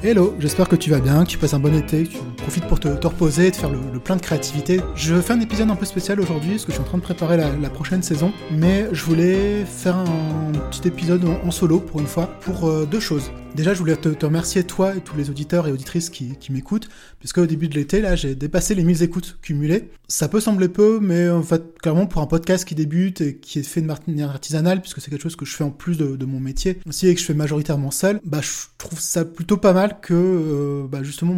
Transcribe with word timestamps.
Hello, 0.00 0.32
j'espère 0.38 0.68
que 0.68 0.76
tu 0.76 0.90
vas 0.90 1.00
bien, 1.00 1.24
que 1.24 1.28
tu 1.28 1.38
passes 1.38 1.54
un 1.54 1.58
bon 1.58 1.74
été, 1.74 2.04
que 2.04 2.12
tu 2.12 2.18
profites 2.36 2.64
pour 2.68 2.78
te, 2.78 2.86
reposer 2.86 3.48
et 3.48 3.50
de 3.50 3.56
faire 3.56 3.68
le, 3.68 3.98
plein 3.98 4.14
de 4.14 4.20
créativité. 4.20 4.80
Je 4.94 5.20
fais 5.20 5.32
un 5.32 5.40
épisode 5.40 5.68
un 5.72 5.74
peu 5.74 5.86
spécial 5.86 6.20
aujourd'hui 6.20 6.52
parce 6.52 6.66
que 6.66 6.70
je 6.70 6.76
suis 6.76 6.84
en 6.84 6.86
train 6.86 6.98
de 6.98 7.02
préparer 7.02 7.36
la, 7.36 7.68
prochaine 7.68 8.00
saison, 8.04 8.32
mais 8.52 8.86
je 8.92 9.04
voulais 9.04 9.64
faire 9.64 9.96
un 9.96 10.52
petit 10.70 10.86
épisode 10.86 11.24
en, 11.44 11.50
solo 11.50 11.80
pour 11.80 11.98
une 11.98 12.06
fois 12.06 12.28
pour 12.42 12.68
euh, 12.68 12.86
deux 12.88 13.00
choses. 13.00 13.32
Déjà, 13.58 13.74
je 13.74 13.80
voulais 13.80 13.96
te, 13.96 14.24
remercier 14.24 14.62
toi 14.62 14.94
et 14.94 15.00
tous 15.00 15.16
les 15.16 15.30
auditeurs 15.30 15.66
et 15.66 15.72
auditrices 15.72 16.10
qui, 16.10 16.36
m'écoutent, 16.50 16.88
puisque 17.18 17.38
au 17.38 17.46
début 17.46 17.66
de 17.66 17.74
l'été, 17.74 18.00
là, 18.00 18.14
j'ai 18.14 18.36
dépassé 18.36 18.76
les 18.76 18.84
1000 18.84 19.02
écoutes 19.02 19.36
cumulées. 19.42 19.90
Ça 20.06 20.28
peut 20.28 20.38
sembler 20.38 20.68
peu, 20.68 21.00
mais 21.02 21.28
en 21.28 21.42
fait, 21.42 21.76
clairement, 21.82 22.06
pour 22.06 22.22
un 22.22 22.28
podcast 22.28 22.64
qui 22.64 22.76
débute 22.76 23.20
et 23.20 23.38
qui 23.38 23.58
est 23.58 23.64
fait 23.64 23.82
de 23.82 23.88
manière 23.88 24.30
artisanale, 24.30 24.80
puisque 24.80 25.00
c'est 25.00 25.10
quelque 25.10 25.24
chose 25.24 25.34
que 25.34 25.44
je 25.44 25.56
fais 25.56 25.64
en 25.64 25.70
plus 25.70 25.98
de, 25.98 26.24
mon 26.24 26.38
métier, 26.38 26.78
aussi 26.86 27.08
et 27.08 27.14
que 27.16 27.20
je 27.20 27.26
fais 27.26 27.34
majoritairement 27.34 27.90
seul, 27.90 28.20
bah, 28.24 28.38
je 28.40 28.68
trouve 28.78 29.00
ça 29.00 29.24
plutôt 29.24 29.56
pas 29.56 29.72
mal 29.72 29.98
que, 30.00 30.14
euh, 30.14 30.86
bah, 30.86 31.02
justement, 31.02 31.34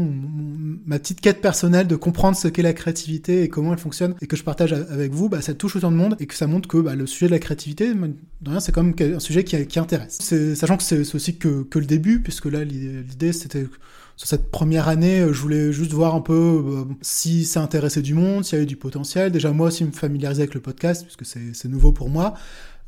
ma 0.84 0.98
petite 0.98 1.22
quête 1.22 1.40
personnelle 1.40 1.86
de 1.86 1.96
comprendre 1.96 2.36
ce 2.36 2.48
qu'est 2.48 2.60
la 2.60 2.74
créativité 2.74 3.44
et 3.44 3.48
comment 3.48 3.72
elle 3.72 3.78
fonctionne, 3.78 4.14
et 4.20 4.26
que 4.26 4.36
je 4.36 4.44
partage 4.44 4.74
avec 4.74 5.12
vous, 5.14 5.30
bah, 5.30 5.40
ça 5.40 5.54
touche 5.54 5.76
autant 5.76 5.90
de 5.90 5.96
monde 5.96 6.16
et 6.20 6.26
que 6.26 6.34
ça 6.34 6.46
montre 6.46 6.68
que 6.68 6.76
bah, 6.76 6.94
le 6.94 7.06
sujet 7.06 7.28
de 7.28 7.32
la 7.32 7.38
créativité, 7.38 7.94
c'est 8.58 8.72
quand 8.72 8.82
même 8.82 9.14
un 9.14 9.20
sujet 9.20 9.42
qui, 9.42 9.78
intéresse. 9.78 10.18
Sachant 10.54 10.76
que 10.76 10.82
c'est 10.82 11.14
aussi 11.14 11.38
que 11.38 11.66
le 11.72 11.86
début 11.86 12.09
puisque 12.18 12.46
là, 12.46 12.64
l'idée, 12.64 13.32
c'était 13.32 13.66
sur 14.16 14.28
cette 14.28 14.50
première 14.50 14.88
année, 14.88 15.26
je 15.32 15.40
voulais 15.40 15.72
juste 15.72 15.92
voir 15.92 16.14
un 16.14 16.20
peu 16.20 16.34
euh, 16.34 16.84
si 17.00 17.46
ça 17.46 17.62
intéressait 17.62 18.02
du 18.02 18.12
monde, 18.12 18.44
s'il 18.44 18.54
y 18.54 18.56
avait 18.56 18.66
du 18.66 18.76
potentiel. 18.76 19.32
Déjà, 19.32 19.50
moi 19.52 19.68
aussi, 19.68 19.82
me 19.82 19.92
familiariser 19.92 20.42
avec 20.42 20.54
le 20.54 20.60
podcast, 20.60 21.06
puisque 21.06 21.24
c'est 21.24 21.68
nouveau 21.68 21.92
pour 21.92 22.10
moi. 22.10 22.34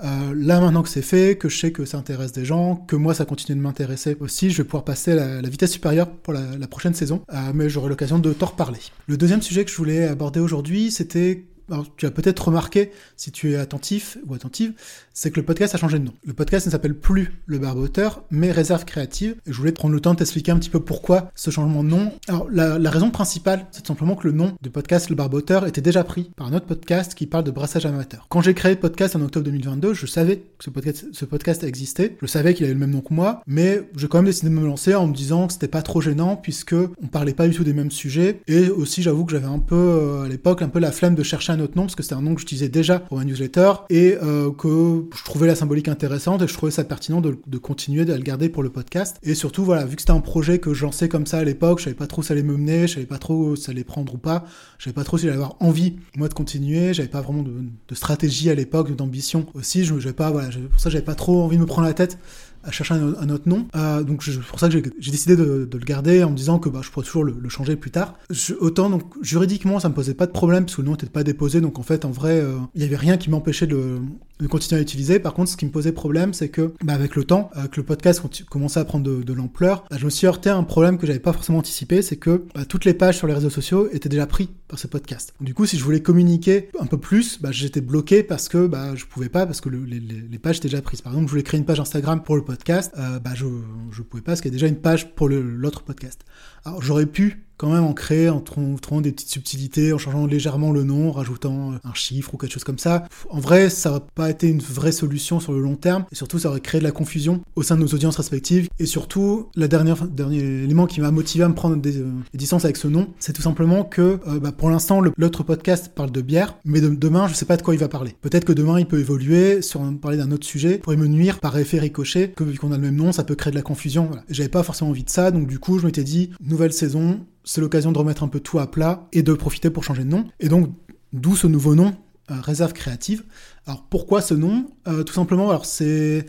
Euh, 0.02 0.34
là, 0.36 0.60
maintenant 0.60 0.82
que 0.82 0.88
c'est 0.88 1.00
fait, 1.00 1.38
que 1.38 1.48
je 1.48 1.58
sais 1.58 1.72
que 1.72 1.84
ça 1.84 1.96
intéresse 1.96 2.32
des 2.32 2.44
gens, 2.44 2.76
que 2.76 2.96
moi, 2.96 3.14
ça 3.14 3.24
continue 3.24 3.56
de 3.56 3.62
m'intéresser 3.62 4.16
aussi, 4.20 4.50
je 4.50 4.58
vais 4.58 4.64
pouvoir 4.64 4.84
passer 4.84 5.12
à 5.12 5.40
la, 5.40 5.48
vitesse 5.48 5.72
supérieure 5.72 6.10
pour 6.10 6.32
la, 6.32 6.66
prochaine 6.66 6.94
saison, 6.94 7.22
euh, 7.32 7.52
mais 7.54 7.68
j'aurai 7.68 7.88
l'occasion 7.88 8.18
de 8.18 8.32
t'en 8.32 8.46
reparler. 8.46 8.80
Le 9.06 9.16
deuxième 9.16 9.42
sujet 9.42 9.64
que 9.64 9.70
je 9.70 9.76
voulais 9.76 10.04
aborder 10.08 10.40
aujourd'hui, 10.40 10.90
c'était 10.90 11.46
alors, 11.72 11.86
tu 11.96 12.04
as 12.04 12.10
peut-être 12.10 12.48
remarqué, 12.48 12.90
si 13.16 13.32
tu 13.32 13.52
es 13.52 13.56
attentif 13.56 14.18
ou 14.26 14.34
attentive, 14.34 14.74
c'est 15.14 15.30
que 15.30 15.40
le 15.40 15.46
podcast 15.46 15.74
a 15.74 15.78
changé 15.78 15.98
de 15.98 16.04
nom. 16.04 16.12
Le 16.22 16.34
podcast 16.34 16.66
ne 16.66 16.70
s'appelle 16.70 16.94
plus 16.94 17.32
Le 17.46 17.58
Barboteur, 17.58 18.24
mais 18.30 18.52
Réserve 18.52 18.84
Créative. 18.84 19.36
Et 19.46 19.52
je 19.52 19.56
voulais 19.56 19.72
prendre 19.72 19.94
le 19.94 20.00
temps 20.00 20.12
de 20.12 20.18
t'expliquer 20.18 20.52
un 20.52 20.58
petit 20.58 20.68
peu 20.68 20.80
pourquoi 20.80 21.30
ce 21.34 21.50
changement 21.50 21.82
de 21.82 21.88
nom. 21.88 22.12
Alors, 22.28 22.46
la, 22.50 22.90
raison 22.90 23.10
principale, 23.10 23.66
c'est 23.70 23.86
simplement 23.86 24.16
que 24.16 24.28
le 24.28 24.34
nom 24.34 24.52
du 24.60 24.68
podcast 24.68 25.08
Le 25.08 25.16
Barboteur 25.16 25.66
était 25.66 25.80
déjà 25.80 26.04
pris 26.04 26.30
par 26.36 26.46
un 26.46 26.52
autre 26.52 26.66
podcast 26.66 27.14
qui 27.14 27.26
parle 27.26 27.44
de 27.44 27.50
brassage 27.50 27.86
amateur. 27.86 28.26
Quand 28.28 28.42
j'ai 28.42 28.52
créé 28.52 28.74
le 28.74 28.80
podcast 28.80 29.16
en 29.16 29.22
octobre 29.22 29.46
2022, 29.46 29.94
je 29.94 30.04
savais 30.04 30.36
que 30.58 30.64
ce 30.64 30.68
podcast, 30.68 31.06
ce 31.12 31.24
podcast 31.24 31.64
existait. 31.64 32.18
Je 32.20 32.26
savais 32.26 32.52
qu'il 32.52 32.66
avait 32.66 32.74
le 32.74 32.80
même 32.80 32.90
nom 32.90 33.00
que 33.00 33.14
moi, 33.14 33.42
mais 33.46 33.88
j'ai 33.96 34.08
quand 34.08 34.18
même 34.18 34.26
décidé 34.26 34.50
de 34.50 34.54
me 34.54 34.66
lancer 34.66 34.94
en 34.94 35.06
me 35.06 35.14
disant 35.14 35.46
que 35.46 35.54
c'était 35.54 35.68
pas 35.68 35.80
trop 35.80 36.02
gênant 36.02 36.36
puisque 36.36 36.74
on 36.74 37.06
parlait 37.06 37.32
pas 37.32 37.48
du 37.48 37.54
tout 37.54 37.64
des 37.64 37.72
mêmes 37.72 37.90
sujets. 37.90 38.40
Et 38.46 38.68
aussi, 38.68 39.00
j'avoue 39.00 39.24
que 39.24 39.32
j'avais 39.32 39.46
un 39.46 39.58
peu, 39.58 39.74
euh, 39.74 40.24
à 40.24 40.28
l'époque, 40.28 40.60
un 40.60 40.68
peu 40.68 40.78
la 40.78 40.92
flemme 40.92 41.14
de 41.14 41.22
chercher 41.22 41.52
un 41.52 41.61
autre 41.62 41.76
nom 41.76 41.84
parce 41.84 41.94
que 41.94 42.02
c'était 42.02 42.14
un 42.14 42.22
nom 42.22 42.34
que 42.34 42.40
j'utilisais 42.40 42.68
déjà 42.68 42.98
pour 42.98 43.18
ma 43.18 43.24
newsletter 43.24 43.72
et 43.90 44.16
euh, 44.22 44.50
que 44.50 45.04
je 45.16 45.24
trouvais 45.24 45.46
la 45.46 45.54
symbolique 45.54 45.88
intéressante 45.88 46.42
et 46.42 46.48
je 46.48 46.52
trouvais 46.54 46.72
ça 46.72 46.84
pertinent 46.84 47.20
de, 47.20 47.58
continuer 47.58 48.04
de 48.04 48.12
le 48.12 48.22
garder 48.22 48.48
pour 48.48 48.62
le 48.62 48.70
podcast. 48.70 49.18
Et 49.22 49.34
surtout, 49.34 49.64
voilà, 49.64 49.84
vu 49.84 49.96
que 49.96 50.02
c'était 50.02 50.12
un 50.12 50.20
projet 50.20 50.58
que 50.58 50.74
je 50.74 50.82
lançais 50.82 51.08
comme 51.08 51.26
ça 51.26 51.38
à 51.38 51.44
l'époque, 51.44 51.78
je 51.78 51.84
savais 51.84 51.96
pas 51.96 52.06
trop 52.06 52.22
ça 52.22 52.34
allait 52.34 52.42
me 52.42 52.56
mener, 52.56 52.86
je 52.86 52.94
savais 52.94 53.06
pas 53.06 53.18
trop 53.18 53.56
ça 53.56 53.72
allait 53.72 53.84
prendre 53.84 54.14
ou 54.14 54.18
pas, 54.18 54.44
je 54.78 54.84
savais 54.84 54.94
pas 54.94 55.04
trop 55.04 55.18
si 55.18 55.24
j'allais 55.24 55.36
avoir 55.36 55.56
envie, 55.60 55.96
moi, 56.16 56.28
de 56.28 56.34
continuer, 56.34 56.94
j'avais 56.94 57.08
pas 57.08 57.20
vraiment 57.20 57.42
de, 57.42 57.94
stratégie 57.94 58.50
à 58.50 58.54
l'époque, 58.54 58.94
d'ambition 58.96 59.46
aussi, 59.54 59.84
je, 59.84 59.94
pas, 60.10 60.30
voilà, 60.30 60.48
pour 60.70 60.80
ça, 60.80 60.90
j'avais 60.90 61.04
pas 61.04 61.14
trop 61.14 61.42
envie 61.42 61.56
de 61.56 61.62
me 61.62 61.66
prendre 61.66 61.86
la 61.86 61.94
tête 61.94 62.18
à 62.64 62.70
chercher 62.70 62.94
un, 62.94 63.28
autre 63.30 63.48
nom. 63.48 63.66
Euh, 63.74 64.02
donc 64.02 64.22
c'est 64.22 64.38
pour 64.40 64.60
ça 64.60 64.68
que 64.68 64.72
j'ai 64.98 65.10
décidé 65.10 65.36
de, 65.36 65.68
le 65.72 65.84
garder 65.84 66.22
en 66.22 66.30
me 66.30 66.36
disant 66.36 66.58
que 66.58 66.68
bah, 66.68 66.80
je 66.82 66.90
pourrais 66.90 67.04
toujours 67.06 67.24
le, 67.24 67.48
changer 67.48 67.76
plus 67.76 67.90
tard. 67.90 68.14
autant 68.60 68.88
donc 68.88 69.02
juridiquement 69.20 69.78
ça 69.78 69.88
me 69.88 69.94
posait 69.94 70.14
pas 70.14 70.26
de 70.26 70.32
problème 70.32 70.64
parce 70.64 70.76
que 70.76 70.82
le 70.82 70.86
nom 70.86 70.92
n'était 70.92 71.06
pas 71.06 71.22
déposé 71.22 71.60
donc 71.60 71.78
en 71.78 71.82
fait 71.82 72.04
en 72.06 72.10
vrai 72.10 72.40
euh, 72.40 72.56
il 72.74 72.80
y 72.80 72.84
avait 72.84 72.96
rien 72.96 73.18
qui 73.18 73.28
m'empêchait 73.28 73.66
de, 73.66 73.98
de, 74.42 74.46
continuer 74.46 74.78
à 74.78 74.80
l'utiliser. 74.80 75.18
Par 75.18 75.34
contre 75.34 75.50
ce 75.50 75.56
qui 75.56 75.64
me 75.64 75.70
posait 75.70 75.92
problème 75.92 76.34
c'est 76.34 76.48
que 76.48 76.74
bah, 76.82 76.94
avec 76.94 77.16
le 77.16 77.24
temps 77.24 77.50
euh, 77.56 77.66
que 77.66 77.80
le 77.80 77.84
podcast 77.84 78.22
commençait 78.48 78.80
à 78.80 78.84
prendre 78.84 79.04
de, 79.04 79.32
l'ampleur, 79.32 79.84
bah, 79.90 79.96
je 79.98 80.04
me 80.04 80.10
suis 80.10 80.26
heurté 80.26 80.50
à 80.50 80.56
un 80.56 80.64
problème 80.64 80.98
que 80.98 81.06
j'avais 81.06 81.18
pas 81.18 81.32
forcément 81.32 81.58
anticipé, 81.58 82.02
c'est 82.02 82.16
que 82.16 82.44
bah, 82.54 82.64
toutes 82.64 82.84
les 82.84 82.94
pages 82.94 83.16
sur 83.16 83.26
les 83.26 83.34
réseaux 83.34 83.50
sociaux 83.50 83.88
étaient 83.92 84.08
déjà 84.08 84.26
prises 84.26 84.48
par 84.68 84.78
ce 84.78 84.86
podcast. 84.86 85.34
du 85.40 85.54
coup 85.54 85.66
si 85.66 85.78
je 85.78 85.84
voulais 85.84 86.02
communiquer 86.02 86.68
un 86.78 86.86
peu 86.86 86.98
plus, 86.98 87.40
j'étais 87.50 87.80
bloqué 87.80 88.22
parce 88.22 88.48
que 88.48 88.66
bah, 88.66 88.94
je 88.94 89.04
pouvais 89.06 89.28
pas 89.28 89.46
parce 89.46 89.60
que 89.60 89.68
les, 89.68 90.38
pages 90.38 90.58
étaient 90.58 90.68
déjà 90.68 90.82
prises. 90.82 91.00
Par 91.00 91.12
exemple 91.12 91.28
je 91.28 91.30
voulais 91.30 91.42
créer 91.42 91.58
une 91.58 91.66
page 91.66 91.80
Instagram 91.80 92.22
pour 92.22 92.36
le 92.36 92.44
podcast 92.44 92.92
euh, 92.98 93.18
je 93.34 93.46
je 93.90 94.02
pouvais 94.02 94.22
pas 94.22 94.32
parce 94.32 94.40
qu'il 94.40 94.50
y 94.50 94.54
a 94.54 94.56
déjà 94.56 94.66
une 94.66 94.76
page 94.76 95.14
pour 95.14 95.28
l'autre 95.28 95.82
podcast. 95.82 96.24
Alors 96.64 96.82
j'aurais 96.82 97.06
pu 97.06 97.44
quand 97.62 97.72
même 97.72 97.84
en 97.84 97.92
créer 97.92 98.28
en 98.28 98.40
trouvant 98.40 99.00
des 99.00 99.12
petites 99.12 99.28
subtilités, 99.28 99.92
en 99.92 99.98
changeant 99.98 100.26
légèrement 100.26 100.72
le 100.72 100.82
nom, 100.82 101.10
en 101.10 101.12
rajoutant 101.12 101.74
un 101.84 101.94
chiffre 101.94 102.34
ou 102.34 102.36
quelque 102.36 102.52
chose 102.52 102.64
comme 102.64 102.80
ça. 102.80 103.04
En 103.30 103.38
vrai, 103.38 103.70
ça 103.70 103.90
n'aurait 103.90 104.02
pas 104.16 104.30
été 104.30 104.48
une 104.48 104.58
vraie 104.58 104.90
solution 104.90 105.38
sur 105.38 105.52
le 105.52 105.60
long 105.60 105.76
terme, 105.76 106.04
et 106.10 106.16
surtout 106.16 106.40
ça 106.40 106.48
aurait 106.48 106.60
créé 106.60 106.80
de 106.80 106.84
la 106.84 106.90
confusion 106.90 107.40
au 107.54 107.62
sein 107.62 107.76
de 107.76 107.82
nos 107.82 107.86
audiences 107.86 108.16
respectives. 108.16 108.68
Et 108.80 108.86
surtout, 108.86 109.46
le 109.54 109.68
dernier, 109.68 109.94
dernier 110.10 110.40
élément 110.40 110.86
qui 110.86 111.00
m'a 111.00 111.12
motivé 111.12 111.44
à 111.44 111.48
me 111.48 111.54
prendre 111.54 111.76
des, 111.76 111.98
euh, 111.98 112.10
distances 112.34 112.64
avec 112.64 112.76
ce 112.76 112.88
nom, 112.88 113.10
c'est 113.20 113.32
tout 113.32 113.42
simplement 113.42 113.84
que 113.84 114.18
euh, 114.26 114.40
bah, 114.40 114.50
pour 114.50 114.68
l'instant, 114.68 115.00
l'autre 115.16 115.44
podcast 115.44 115.92
parle 115.94 116.10
de 116.10 116.20
bière, 116.20 116.56
mais 116.64 116.80
demain, 116.80 117.28
je 117.28 117.34
sais 117.34 117.44
pas 117.44 117.56
de 117.56 117.62
quoi 117.62 117.74
il 117.74 117.80
va 117.80 117.88
parler. 117.88 118.16
Peut-être 118.22 118.44
que 118.44 118.52
demain, 118.52 118.80
il 118.80 118.86
peut 118.86 118.98
évoluer 118.98 119.62
sur 119.62 119.82
parler 120.00 120.16
d'un 120.16 120.32
autre 120.32 120.46
sujet, 120.48 120.78
pourrait 120.78 120.96
me 120.96 121.06
nuire 121.06 121.38
par 121.38 121.56
effet 121.56 121.78
ricochet, 121.78 122.32
que 122.34 122.42
vu 122.42 122.58
qu'on 122.58 122.72
a 122.72 122.76
le 122.76 122.82
même 122.82 122.96
nom, 122.96 123.12
ça 123.12 123.22
peut 123.22 123.36
créer 123.36 123.52
de 123.52 123.56
la 123.56 123.62
confusion. 123.62 124.10
J'avais 124.28 124.48
pas 124.48 124.64
forcément 124.64 124.90
envie 124.90 125.04
de 125.04 125.10
ça, 125.10 125.30
donc 125.30 125.46
du 125.46 125.60
coup, 125.60 125.78
je 125.78 125.86
m'étais 125.86 126.02
dit, 126.02 126.30
nouvelle 126.40 126.72
saison, 126.72 127.20
c'est 127.44 127.60
l'occasion 127.60 127.92
de 127.92 127.98
remettre 127.98 128.22
un 128.22 128.28
peu 128.28 128.40
tout 128.40 128.58
à 128.58 128.70
plat 128.70 129.08
et 129.12 129.22
de 129.22 129.32
profiter 129.32 129.70
pour 129.70 129.84
changer 129.84 130.04
de 130.04 130.08
nom. 130.08 130.26
Et 130.40 130.48
donc, 130.48 130.70
d'où 131.12 131.36
ce 131.36 131.46
nouveau 131.46 131.74
nom, 131.74 131.94
euh, 132.30 132.40
Réserve 132.40 132.72
Créative. 132.72 133.24
Alors 133.66 133.84
pourquoi 133.90 134.20
ce 134.22 134.34
nom? 134.34 134.66
Euh, 134.86 135.02
Tout 135.02 135.14
simplement, 135.14 135.50
alors 135.50 135.66
c'est 135.66 136.24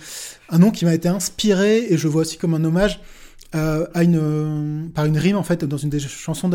un 0.49 0.57
nom 0.57 0.71
qui 0.71 0.85
m'a 0.85 0.93
été 0.93 1.07
inspiré 1.07 1.85
et 1.89 1.97
je 1.97 2.07
vois 2.07 2.21
aussi 2.21 2.37
comme 2.37 2.55
un 2.55 2.63
hommage 2.63 2.99
euh, 3.53 3.85
une, 3.93 4.89
par 4.95 5.05
une 5.05 5.19
rime 5.19 5.37
en 5.37 5.43
fait 5.43 5.63
dans 5.63 5.77
une 5.77 5.91
des 5.91 5.99
chansons 5.99 6.49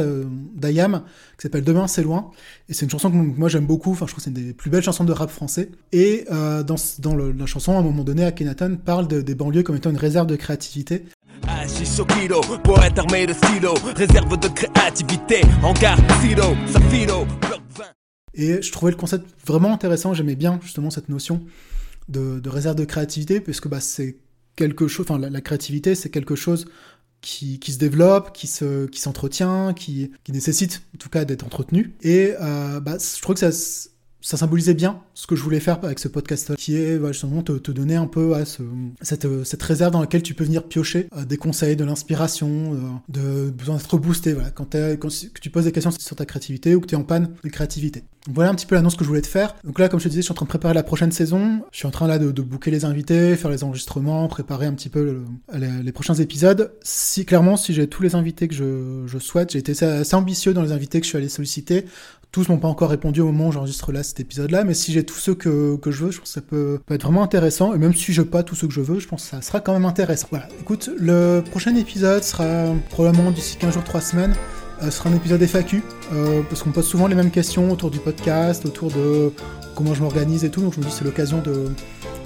d'Ayam 0.57 1.03
qui 1.37 1.43
s'appelle 1.43 1.63
Demain 1.63 1.87
c'est 1.87 2.03
loin. 2.03 2.33
Et 2.69 2.75
c'est 2.75 2.85
une 2.85 2.91
chanson 2.91 3.13
que 3.13 3.17
moi 3.17 3.49
j'aime 3.49 3.67
beaucoup. 3.67 3.93
Enfin 3.93 4.07
je 4.07 4.13
trouve 4.13 4.25
que 4.25 4.31
c'est 4.31 4.37
une 4.37 4.47
des 4.49 4.53
plus 4.53 4.71
belles 4.71 4.83
chansons 4.83 5.05
de 5.05 5.13
rap 5.13 5.31
français. 5.31 5.71
Et 5.93 6.25
dans, 6.29 6.77
dans 6.99 7.15
la 7.15 7.47
chanson 7.47 7.77
à 7.77 7.79
un 7.79 7.83
moment 7.83 8.03
donné 8.03 8.25
Akhenaton 8.25 8.77
parle 8.85 9.07
des 9.07 9.35
banlieues 9.37 9.63
comme 9.63 9.77
étant 9.77 9.91
une 9.91 9.97
réserve 9.97 10.27
de 10.27 10.35
créativité 10.35 11.05
Et 18.35 18.61
je 18.61 18.73
trouvais 18.73 18.91
le 18.91 18.97
concept 18.97 19.27
vraiment 19.47 19.73
intéressant, 19.73 20.13
j'aimais 20.13 20.35
bien 20.35 20.59
justement 20.63 20.91
cette 20.91 21.09
notion 21.09 21.45
de, 22.09 22.41
réserve 22.49 22.75
de 22.75 22.85
créativité, 22.85 23.41
puisque 23.41 23.69
bah, 23.69 23.81
c'est 23.81 24.17
quelque 24.57 24.89
chose, 24.89 25.07
enfin 25.09 25.19
la, 25.19 25.41
créativité 25.41 25.95
c'est 25.95 26.11
quelque 26.11 26.35
chose 26.35 26.67
qui, 27.21 27.61
se 27.65 27.79
développe, 27.79 28.33
qui 28.33 28.49
se 28.49 28.87
qui 28.87 29.01
s'entretient, 29.01 29.73
qui, 29.73 30.11
qui 30.25 30.33
nécessite 30.33 30.83
en 30.95 30.99
tout 30.99 31.09
cas 31.09 31.25
d'être 31.25 31.45
entretenu. 31.45 31.95
Et 32.03 32.35
euh, 32.41 32.81
bah, 32.81 32.97
je 32.99 33.23
trouve 33.23 33.37
que 33.37 33.53
ça 33.53 33.57
ça 34.21 34.37
symbolisait 34.37 34.75
bien 34.75 35.01
ce 35.15 35.27
que 35.27 35.37
je 35.37 35.43
voulais 35.43 35.61
faire 35.61 35.79
avec 35.85 35.99
ce 35.99 36.09
podcast 36.09 36.55
qui 36.57 36.77
est 36.77 36.99
justement 37.09 37.43
te, 37.43 37.71
donner 37.71 37.97
un 37.97 38.07
peu 38.07 38.35
ce, 38.45 38.63
cette, 39.01 39.63
réserve 39.63 39.93
dans 39.93 40.01
laquelle 40.01 40.23
tu 40.23 40.35
peux 40.35 40.45
venir 40.45 40.65
piocher 40.65 41.09
euh, 41.17 41.25
des 41.25 41.37
conseils, 41.37 41.77
de 41.77 41.85
l'inspiration, 41.85 42.49
euh, 42.49 42.79
de 43.09 43.51
besoin 43.51 43.77
d'être 43.77 43.99
boosté. 43.99 44.33
Voilà, 44.33 44.51
quand, 44.51 44.75
quand 44.75 45.09
tu 45.41 45.51
poses 45.51 45.65
des 45.65 45.73
questions 45.73 45.91
sur 45.91 46.17
ta 46.17 46.27
créativité 46.27 46.75
ou 46.75 46.81
que 46.81 46.87
tu 46.87 46.95
es 46.95 46.99
en 46.99 47.05
panne 47.05 47.35
de 47.45 47.49
créativité. 47.49 48.05
Voilà 48.31 48.51
un 48.51 48.55
petit 48.55 48.67
peu 48.67 48.75
l'annonce 48.75 48.97
que 48.97 49.05
je 49.05 49.09
voulais 49.09 49.23
te 49.23 49.27
faire. 49.27 49.55
Donc 49.65 49.79
là, 49.79 49.89
comme 49.89 50.01
je 50.01 50.05
te 50.05 50.09
disais, 50.09 50.21
je 50.21 50.27
suis 50.27 50.33
en 50.33 50.35
train 50.35 50.45
de 50.45 50.51
préparer 50.51 50.75
la 50.75 50.83
prochaine 50.83 51.13
saison. 51.13 51.63
Je 51.73 51.79
suis 51.79 51.87
en 51.87 51.91
train 51.91 52.07
là 52.07 52.19
de, 52.19 52.31
de 52.31 52.43
booker 52.43 52.71
les 52.71 52.85
invités, 52.85 53.37
faire 53.37 53.51
les 53.51 53.65
enregistrements, 53.65 54.29
préparer 54.29 54.67
un 54.67 54.75
petit 54.75 54.91
peu 54.91 55.23
les, 55.55 55.93
prochains 55.93 56.15
épisodes. 56.15 56.73
Si 56.83 57.25
clairement, 57.25 57.57
si 57.57 57.73
j'ai 57.73 57.89
tous 57.89 58.03
les 58.03 58.15
invités 58.15 58.47
que 58.49 58.55
je, 58.55 59.05
je 59.07 59.19
souhaite, 59.19 59.53
j'ai 59.53 59.59
été 59.59 59.73
assez 59.83 60.15
ambitieux 60.15 60.53
dans 60.53 60.63
les 60.63 60.73
invités 60.73 61.01
que 61.01 61.07
je 61.07 61.11
suis 61.11 61.19
allé 61.19 61.29
solliciter. 61.29 61.87
Tous 62.31 62.49
m'ont 62.49 62.59
pas 62.59 62.69
encore 62.69 62.91
répondu 62.91 63.21
au 63.21 63.27
moment 63.27 63.49
où 63.49 63.53
j'enregistre 63.53 63.91
là 63.91 64.03
cet 64.03 64.21
épisode-là, 64.21 64.65
mais 64.65 64.75
si 64.75 64.93
j'ai 64.93 65.05
tous 65.05 65.19
ceux 65.19 65.35
que, 65.35 65.79
je 65.87 66.05
veux, 66.05 66.11
je 66.11 66.19
pense 66.19 66.29
que 66.29 66.35
ça 66.35 66.43
peut, 66.43 66.79
être 66.91 67.03
vraiment 67.03 67.23
intéressant. 67.23 67.75
Et 67.75 67.79
même 67.79 67.95
si 67.95 68.13
je 68.13 68.23
pas 68.23 68.43
tous 68.43 68.55
ceux 68.55 68.67
que 68.67 68.75
je 68.75 68.83
veux, 68.83 68.99
je 68.99 69.09
pense 69.09 69.23
que 69.25 69.31
ça 69.31 69.41
sera 69.41 69.61
quand 69.61 69.73
même 69.73 69.87
intéressant. 69.87 70.29
Voilà, 70.31 70.47
écoute, 70.61 70.91
le 70.99 71.43
prochain 71.51 71.75
épisode 71.75 72.23
sera 72.23 72.67
probablement 72.91 73.31
d'ici 73.31 73.57
15 73.57 73.75
jours, 73.75 73.85
3 73.85 74.01
semaines. 74.01 74.35
Euh, 74.83 74.91
sera 74.91 75.11
un 75.11 75.15
épisode 75.15 75.43
FAQ, 75.43 75.83
euh, 76.13 76.43
parce 76.49 76.63
qu'on 76.63 76.71
pose 76.71 76.87
souvent 76.87 77.09
les 77.09 77.17
mêmes 77.17 77.33
questions 77.33 77.73
autour 77.73 77.91
du 77.91 77.99
podcast, 77.99 78.65
autour 78.65 78.93
de 78.93 79.33
comment 79.75 79.93
je 79.93 80.03
m'organise 80.03 80.45
et 80.45 80.51
tout, 80.51 80.61
donc 80.61 80.75
je 80.75 80.79
me 80.79 80.85
dis 80.85 80.93
c'est 80.93 81.05
l'occasion 81.05 81.39
de, 81.39 81.73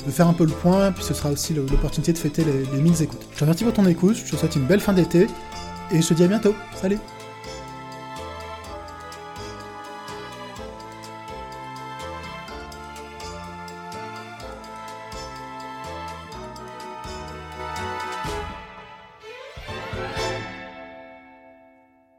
de, 0.07 0.11
faire 0.11 0.29
un 0.29 0.35
peu 0.35 0.45
le 0.45 0.53
point, 0.53 0.93
puis 0.93 1.03
ce 1.03 1.15
sera 1.15 1.31
aussi 1.31 1.55
l'opportunité 1.55 2.13
de 2.13 2.19
fêter 2.19 2.45
les, 2.45 2.77
les 2.77 2.83
1000 2.83 3.03
écoutes. 3.03 3.27
Je 3.33 3.39
te 3.39 3.41
remercie 3.41 3.65
pour 3.65 3.73
ton 3.73 3.87
écoute, 3.87 4.17
je 4.17 4.31
te 4.31 4.37
souhaite 4.37 4.57
une 4.57 4.67
belle 4.67 4.81
fin 4.81 4.93
d'été, 4.93 5.29
et 5.93 6.03
je 6.03 6.09
te 6.09 6.13
dis 6.13 6.25
à 6.25 6.29
bientôt. 6.29 6.55
Salut 6.75 6.99